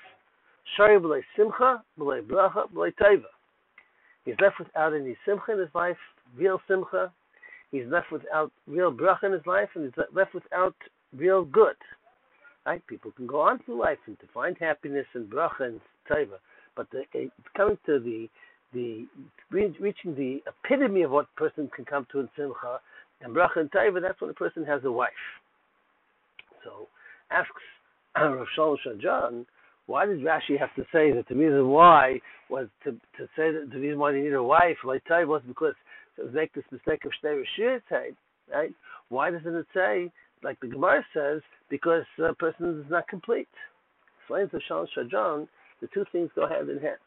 simcha, 0.77 1.83
bracha, 1.99 2.65
teva. 3.01 3.23
He's 4.25 4.35
left 4.41 4.59
without 4.59 4.95
any 4.95 5.17
simcha 5.27 5.53
in 5.53 5.59
his 5.59 5.75
life, 5.75 5.97
real 6.37 6.61
simcha. 6.69 7.13
He's 7.71 7.87
left 7.87 8.11
without 8.11 8.53
real 8.67 8.93
bracha 8.93 9.25
in 9.25 9.33
his 9.33 9.47
life, 9.47 9.69
and 9.75 9.85
he's 9.85 10.05
left 10.15 10.35
without 10.35 10.75
real 11.17 11.45
good. 11.45 11.77
Right? 12.67 12.87
People 12.87 13.13
can 13.13 13.27
go 13.27 13.41
on 13.41 13.61
through 13.61 13.81
life 13.81 13.99
and 14.07 14.19
to 14.21 14.27
find 14.35 14.57
happiness 14.59 15.07
and 15.15 15.31
bracha 15.31 15.61
and 15.61 15.81
teva, 16.11 16.39
but 16.77 16.91
the, 16.91 17.05
it's 17.15 17.33
coming 17.57 17.79
to 17.87 17.99
the 17.99 18.29
the 18.75 19.07
reaching 19.51 20.15
the 20.15 20.43
epitome 20.47 21.01
of 21.01 21.11
what 21.11 21.27
a 21.35 21.41
person 21.41 21.71
can 21.75 21.87
come 21.87 22.07
to 22.13 22.21
in 22.21 22.29
simcha 22.37 22.81
and 23.21 23.35
bracha 23.35 23.57
and 23.57 23.71
taiva, 23.71 24.01
that's 24.01 24.21
when 24.21 24.31
a 24.31 24.35
person 24.35 24.65
has 24.65 24.85
a 24.85 24.93
wife. 24.93 25.11
So 26.65 26.89
asks 27.31 27.51
Rav 28.17 28.47
Shalom 28.55 28.79
Shajan, 28.87 29.47
why 29.89 30.05
did 30.07 30.21
Rashi 30.21 30.59
have 30.61 30.75
to 30.77 30.83
say 30.93 31.11
that 31.13 31.25
the 31.29 31.35
reason 31.35 31.69
why 31.69 32.21
was 32.49 32.69
to 32.85 32.93
to 32.93 33.25
say 33.35 33.51
that 33.51 33.71
the 33.73 33.81
reason 33.81 33.99
why 33.99 34.13
they 34.13 34.21
need 34.21 34.35
a 34.35 34.43
wife 34.43 34.77
like 34.85 35.03
taiva 35.11 35.27
was 35.27 35.43
because 35.49 35.75
to 36.17 36.31
make 36.31 36.53
this 36.53 36.65
mistake 36.71 37.05
of 37.05 37.13
shnei 37.25 37.43
rishir 37.43 37.81
right? 38.53 38.75
Why 39.09 39.31
doesn't 39.31 39.55
it 39.55 39.67
say 39.75 40.13
like 40.43 40.61
the 40.61 40.69
Gemara 40.69 41.05
says 41.15 41.41
because 41.71 42.05
a 42.23 42.35
person 42.35 42.81
is 42.85 42.91
not 42.91 43.09
complete? 43.09 43.49
Explains 44.21 44.51
the 44.53 44.61
Shalom 44.69 44.87
Shajan 44.97 45.49
the 45.81 45.89
two 45.95 46.05
things 46.13 46.31
go 46.35 46.47
hand 46.47 46.69
in 46.69 46.79
hand. 46.79 46.99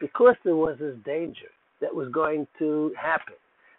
Because 0.00 0.36
there 0.44 0.56
was 0.56 0.76
this 0.78 0.96
danger 1.04 1.48
that 1.80 1.94
was 1.94 2.08
going 2.12 2.46
to 2.58 2.92
happen, 3.00 3.34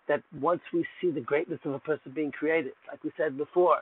that 0.08 0.24
once 0.39 0.62
we 0.74 0.86
see 1.00 1.12
the 1.12 1.22
greatness 1.22 1.60
of 1.65 1.74
a 1.74 1.79
person 1.79 2.12
being 2.13 2.31
created, 2.31 2.74
like 2.88 3.03
we 3.03 3.12
said 3.17 3.38
before, 3.38 3.77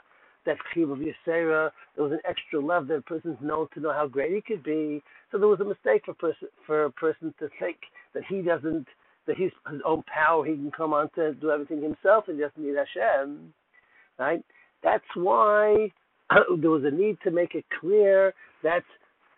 that 0.45 0.57
Chiv 0.73 0.89
of 0.89 0.99
Yisera, 0.99 1.71
there 1.95 2.03
was 2.03 2.13
an 2.13 2.19
extra 2.27 2.59
love 2.59 2.87
that 2.87 2.95
a 2.95 3.01
person's 3.01 3.37
known 3.41 3.67
to 3.73 3.79
know 3.79 3.93
how 3.93 4.07
great 4.07 4.33
he 4.33 4.41
could 4.41 4.63
be. 4.63 5.01
So 5.31 5.37
there 5.37 5.47
was 5.47 5.59
a 5.59 5.65
mistake 5.65 6.03
for, 6.05 6.13
person, 6.13 6.47
for 6.65 6.85
a 6.85 6.91
person 6.91 7.33
to 7.39 7.49
think 7.59 7.77
that 8.13 8.23
he 8.27 8.41
doesn't, 8.41 8.87
that 9.27 9.37
he's 9.37 9.51
his 9.69 9.81
own 9.85 10.03
power, 10.03 10.45
he 10.45 10.53
can 10.53 10.71
come 10.71 10.93
on 10.93 11.09
to 11.15 11.33
do 11.35 11.51
everything 11.51 11.81
himself 11.81 12.25
and 12.27 12.39
doesn't 12.39 12.57
need 12.57 12.75
Hashem. 12.75 13.53
Right? 14.17 14.43
That's 14.83 15.03
why 15.15 15.91
there 16.59 16.69
was 16.69 16.83
a 16.85 16.91
need 16.91 17.17
to 17.23 17.31
make 17.31 17.55
it 17.55 17.65
clear 17.79 18.33
that 18.63 18.83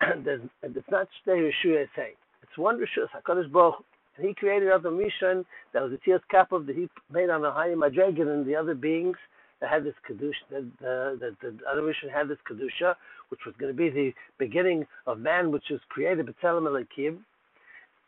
it's 0.02 0.90
not 0.90 1.08
Shnei 1.26 1.50
Rishuyah 1.50 1.86
saying. 1.96 2.14
It's 2.42 2.58
one 2.58 2.78
Rishuyah, 2.78 3.08
HaKadosh 3.22 3.52
Baruch 3.52 3.84
and 4.16 4.26
he 4.26 4.34
created 4.34 4.68
Adam 4.68 4.98
mission 4.98 5.44
that 5.72 5.82
was 5.82 5.92
the 5.92 5.98
Tzias 5.98 6.20
Kapov 6.32 6.66
that 6.66 6.76
he 6.76 6.88
made 7.10 7.30
on 7.30 7.42
the 7.42 7.50
higher 7.50 7.76
Madregan 7.76 8.28
and 8.28 8.46
the 8.46 8.54
other 8.54 8.74
beings 8.74 9.16
that 9.62 9.70
had 9.70 9.84
this 9.84 9.94
Kedusha, 10.08 10.32
that 10.50 10.70
the, 10.80 11.16
the, 11.20 11.36
the 11.40 11.58
Adam 11.70 11.84
Rishon 11.84 12.12
had 12.12 12.28
this 12.28 12.38
Kedusha, 12.50 12.94
which 13.28 13.40
was 13.46 13.54
going 13.58 13.72
to 13.72 13.76
be 13.76 13.88
the 13.88 14.12
beginning 14.38 14.84
of 15.06 15.20
man, 15.20 15.52
which 15.52 15.64
was 15.70 15.80
created 15.88 16.26
B'Tselem 16.26 16.66
Elikim. 16.66 17.18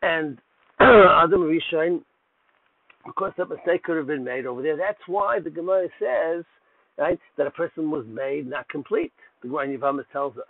And 0.01 0.37
Adam 0.79 1.41
Rishon, 1.41 2.01
of 3.07 3.15
course, 3.15 3.33
that 3.37 3.49
mistake 3.49 3.83
could 3.83 3.95
have 3.95 4.07
been 4.07 4.23
made 4.23 4.45
over 4.45 4.61
there. 4.61 4.75
That's 4.75 4.99
why 5.07 5.39
the 5.39 5.49
Gemara 5.49 5.87
says, 5.97 6.43
right, 6.97 7.19
that 7.37 7.47
a 7.47 7.51
person 7.51 7.89
was 7.89 8.05
made 8.05 8.47
not 8.47 8.67
complete. 8.67 9.13
The 9.41 9.47
Gemara 9.47 9.77
Yavamas 9.77 10.05
tells 10.11 10.37
us 10.37 10.43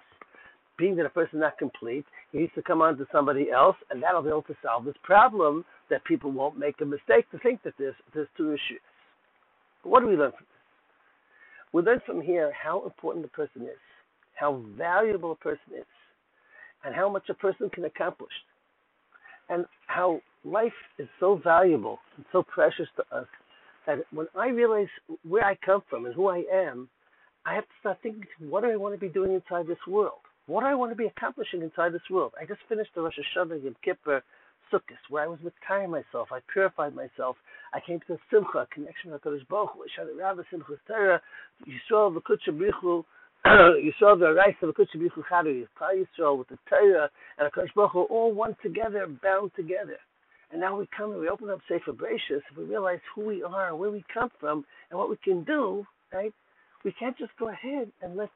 being 0.78 0.96
that 0.96 1.06
a 1.06 1.10
person 1.10 1.40
not 1.40 1.58
complete, 1.58 2.06
he 2.32 2.40
needs 2.40 2.52
to 2.56 2.62
come 2.62 2.82
on 2.82 2.98
to 2.98 3.06
somebody 3.12 3.50
else, 3.50 3.78
and 3.92 4.04
that'll 4.04 4.24
be 4.24 4.28
able 4.28 4.42
to 4.42 4.56
solve 4.62 4.84
this 4.84 4.96
problem 5.04 5.64
that 5.90 6.04
people 6.04 6.32
won't 6.32 6.60
make 6.60 6.82
a 6.82 6.86
mistake 6.86 7.30
to 7.32 7.40
think 7.40 7.64
that 7.64 7.76
there's, 7.78 7.96
there's 8.14 8.28
two 8.36 8.50
issues. 8.50 8.82
What 9.84 10.02
do 10.02 10.08
we 10.08 10.18
learn 10.18 10.32
from 10.32 10.46
this? 10.50 10.55
We 11.76 11.82
learn 11.82 12.00
from 12.06 12.22
here 12.22 12.54
how 12.54 12.86
important 12.86 13.26
a 13.26 13.28
person 13.28 13.64
is, 13.64 13.78
how 14.36 14.64
valuable 14.78 15.34
a 15.34 15.36
person 15.36 15.74
is, 15.78 15.86
and 16.86 16.96
how 16.96 17.10
much 17.10 17.28
a 17.28 17.34
person 17.34 17.70
can 17.70 17.84
accomplish, 17.84 18.32
and 19.50 19.66
how 19.88 20.22
life 20.46 20.72
is 20.98 21.10
so 21.20 21.36
valuable 21.44 22.00
and 22.16 22.26
so 22.32 22.44
precious 22.44 22.88
to 22.96 23.18
us 23.18 23.28
that 23.88 23.98
when 24.14 24.28
I 24.38 24.48
realize 24.48 24.88
where 25.28 25.44
I 25.44 25.58
come 25.66 25.84
from 25.90 26.06
and 26.06 26.16
who 26.16 26.30
I 26.30 26.46
am, 26.50 26.88
I 27.46 27.56
have 27.56 27.66
to 27.66 27.74
start 27.82 27.98
thinking, 28.02 28.24
what 28.40 28.64
do 28.64 28.70
I 28.70 28.78
want 28.78 28.96
to 28.96 28.98
be 29.00 29.10
doing 29.10 29.34
inside 29.34 29.68
this 29.68 29.86
world? 29.86 30.20
What 30.48 30.62
do 30.62 30.68
I 30.68 30.76
want 30.76 30.94
to 30.94 30.96
be 30.96 31.08
accomplishing 31.08 31.62
inside 31.62 31.92
this 31.92 32.10
world? 32.10 32.32
I 32.42 32.46
just 32.46 32.62
finished 32.70 32.92
the 32.96 33.02
Rosh 33.02 33.20
Hashanah 33.36 33.62
Yom 33.62 33.76
Kippur 33.84 34.24
Sukkot, 34.76 35.10
where 35.10 35.24
I 35.24 35.28
was 35.28 35.40
retiring 35.44 35.92
myself. 35.92 36.30
I 36.32 36.40
purified 36.52 36.96
myself. 36.96 37.38
I 37.74 37.80
came 37.86 38.00
to 38.08 38.18
Simcha, 38.32 38.68
connection 38.74 39.12
with 39.12 39.22
HaKadosh 39.22 39.48
Baruch 39.48 39.72
Hu, 39.74 39.86
Shana 39.98 40.18
Rabba 40.18 40.44
Simchas 40.54 40.80
Torah, 40.88 41.22
Yisrael 41.68 42.16
V'Kutsha 42.16 42.50
Brichu, 42.52 43.04
Yisrael 43.46 44.18
V'Araisa 44.18 44.64
V'Kutsha 44.64 44.98
Brichu 44.98 45.24
Chadu, 45.32 45.66
Yisrael 45.82 46.38
with 46.38 46.50
the 46.50 46.58
Torah 46.70 47.10
and 47.38 47.52
HaKadosh 47.52 47.74
Baruch 47.76 47.96
all 47.96 48.34
one 48.34 48.56
together, 48.62 49.08
bound 49.24 49.52
together. 49.56 49.98
And 50.52 50.62
now 50.62 50.78
we 50.78 50.88
come 50.96 51.12
and 51.12 51.20
we 51.20 51.30
open 51.30 51.50
up 51.50 51.60
Sefer 51.68 51.92
Bereshis, 51.92 52.42
and 52.50 52.58
we 52.58 52.66
realize 52.66 53.00
who 53.14 53.26
we 53.26 53.44
are, 53.44 53.76
where 53.76 53.92
we 53.92 54.04
come 54.14 54.30
from, 54.40 54.66
and 54.90 55.00
what 55.00 55.10
we 55.10 55.18
can 55.18 55.44
do, 55.44 55.86
right? 56.14 56.34
We 56.84 56.94
can't 57.00 57.18
just 57.18 57.32
go 57.40 57.50
ahead 57.50 57.92
and 58.02 58.16
let 58.16 58.30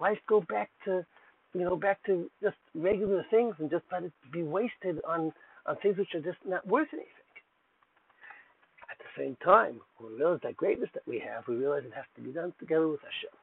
life 0.00 0.18
go 0.28 0.40
back 0.48 0.70
to, 0.84 1.06
you 1.54 1.60
know, 1.64 1.76
back 1.76 2.04
to 2.06 2.28
just 2.42 2.56
regular 2.74 3.24
things 3.30 3.54
and 3.58 3.70
just 3.70 3.84
let 3.92 4.02
it 4.02 4.12
be 4.32 4.42
wasted 4.42 5.00
on, 5.08 5.32
on 5.66 5.76
things 5.82 5.98
which 5.98 6.14
are 6.14 6.20
just 6.20 6.38
not 6.46 6.66
worth 6.66 6.88
anything. 6.92 7.08
At 8.90 8.98
the 8.98 9.22
same 9.22 9.36
time, 9.44 9.80
when 9.98 10.12
we 10.12 10.18
realize 10.18 10.40
that 10.42 10.56
greatness 10.56 10.90
that 10.94 11.06
we 11.06 11.18
have, 11.20 11.44
we 11.48 11.56
realize 11.56 11.82
it 11.84 11.94
has 11.94 12.04
to 12.16 12.22
be 12.22 12.32
done 12.32 12.52
together 12.58 12.88
with 12.88 13.00
Hashem. 13.00 13.34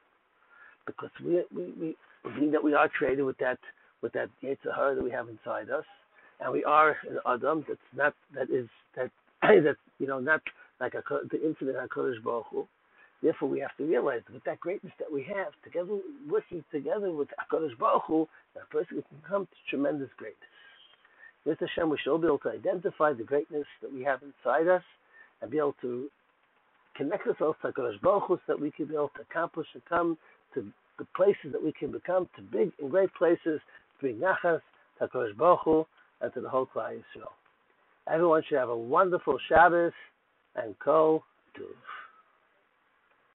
Because 0.86 1.10
we, 1.24 1.42
we, 1.54 1.72
we, 1.80 1.96
being 2.38 2.52
that 2.52 2.62
we 2.62 2.74
are 2.74 2.88
created 2.88 3.22
with 3.22 3.38
that, 3.38 3.58
with 4.02 4.12
that 4.12 4.28
Yetzer 4.42 4.74
Hara 4.74 4.94
that 4.94 5.04
we 5.04 5.10
have 5.10 5.28
inside 5.28 5.70
us, 5.70 5.84
and 6.40 6.52
we 6.52 6.64
are 6.64 6.96
an 7.08 7.18
Adam 7.26 7.64
that's 7.68 7.80
not 7.94 8.14
that 8.34 8.50
is 8.50 8.68
that 8.96 9.10
that 9.42 9.76
you 9.98 10.06
know 10.06 10.18
not 10.18 10.40
like 10.80 10.94
a, 10.94 11.02
the 11.30 11.44
infinite 11.44 11.76
Hakadosh 11.76 12.22
Baruch 12.22 12.46
Hu. 12.50 12.66
Therefore, 13.22 13.50
we 13.50 13.60
have 13.60 13.76
to 13.76 13.84
realize 13.84 14.22
that 14.26 14.32
with 14.32 14.44
that 14.44 14.60
greatness 14.60 14.94
that 14.98 15.12
we 15.12 15.22
have, 15.24 15.52
together 15.62 15.98
working 16.28 16.64
together 16.72 17.12
with 17.12 17.28
Hakadosh 17.36 17.76
Baruch 17.78 18.04
Hu, 18.06 18.28
that 18.54 18.68
person 18.70 19.02
can 19.08 19.18
come 19.28 19.46
to 19.46 19.56
tremendous 19.68 20.08
greatness. 20.16 20.49
With 21.44 21.58
Hashem, 21.60 21.88
we 21.88 21.96
should 21.98 22.10
all 22.12 22.18
be 22.18 22.26
able 22.26 22.38
to 22.40 22.50
identify 22.50 23.12
the 23.12 23.24
greatness 23.24 23.66
that 23.80 23.92
we 23.92 24.02
have 24.04 24.20
inside 24.22 24.68
us 24.68 24.82
and 25.40 25.50
be 25.50 25.58
able 25.58 25.74
to 25.80 26.08
connect 26.96 27.26
ourselves 27.26 27.58
to 27.62 27.68
Hakadosh 27.68 28.00
Baruch 28.02 28.24
Hu, 28.26 28.36
so 28.36 28.42
that 28.48 28.60
we 28.60 28.70
can 28.70 28.86
be 28.86 28.94
able 28.94 29.10
to 29.16 29.22
accomplish 29.22 29.66
and 29.74 29.82
come 29.86 30.18
to 30.54 30.66
the 30.98 31.06
places 31.16 31.52
that 31.52 31.62
we 31.62 31.72
can 31.72 31.90
become, 31.90 32.28
to 32.36 32.42
big 32.42 32.72
and 32.78 32.90
great 32.90 33.12
places, 33.14 33.40
to 33.44 33.60
bring 34.00 34.16
nachas, 34.16 34.60
to 34.98 35.06
Hakadosh 35.06 35.36
Baruch 35.36 35.60
Hu, 35.64 35.86
and 36.20 36.32
to 36.34 36.40
the 36.40 36.48
whole 36.48 36.66
Klal 36.66 36.92
Yisrael. 36.92 37.32
Everyone 38.12 38.42
should 38.46 38.58
have 38.58 38.68
a 38.68 38.76
wonderful 38.76 39.38
Shabbos 39.48 39.92
and 40.56 40.78
Kol 40.78 41.24